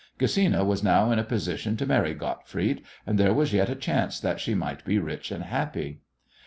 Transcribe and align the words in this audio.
Gesina 0.19 0.65
was 0.65 0.83
now 0.83 1.11
in 1.11 1.19
a 1.19 1.23
position 1.23 1.77
to 1.77 1.85
marry 1.85 2.15
Gottfried, 2.15 2.81
and 3.05 3.19
there 3.19 3.35
was 3.35 3.53
yet 3.53 3.69
a 3.69 3.75
chance 3.75 4.19
that 4.19 4.39
she 4.39 4.55
might 4.55 4.83
be 4.83 4.97
rich 4.97 5.29
and 5.29 5.43
happy. 5.43 5.99